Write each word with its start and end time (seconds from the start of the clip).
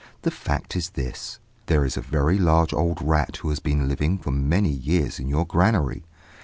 The 0.23 0.31
fact 0.31 0.75
is 0.75 0.89
this: 0.97 1.37
There 1.67 1.85
is 1.85 1.95
a 1.95 2.01
very 2.01 2.39
large 2.39 2.73
old 2.73 2.99
rat 3.03 3.35
who 3.37 3.49
has 3.49 3.59
been 3.59 3.87
living 3.87 4.17
for 4.17 4.31
many 4.31 4.69
years 4.71 5.19
in 5.19 5.27
your 5.27 5.45
granary. 5.45 6.03